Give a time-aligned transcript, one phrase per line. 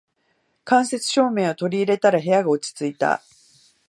[0.63, 3.21] 間接照明を取り入れたら部屋が落ち着いた